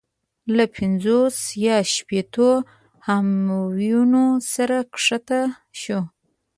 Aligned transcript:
له 0.55 0.65
پنځوس 0.75 1.37
یا 1.65 1.77
شپېتو 1.93 2.49
همیونو 3.07 4.23
سره 4.53 4.77
کښته 4.93 5.41
شو. 5.81 5.99